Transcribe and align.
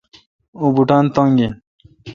اوں 0.57 0.69
بوٹان 0.75 1.03
تنگ 1.15 1.35
این۔ 1.41 1.53